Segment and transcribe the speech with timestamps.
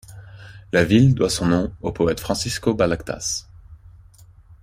[0.71, 3.47] La ville doit son nom au poète Francisco Balagtas.